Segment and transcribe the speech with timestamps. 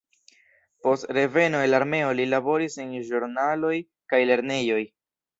[0.85, 3.75] Post reveno el armeo li laboris en ĵurnaloj
[4.15, 4.81] kaj lernejoj.